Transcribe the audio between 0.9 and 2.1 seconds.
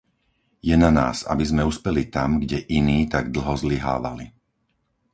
nás, aby sme uspeli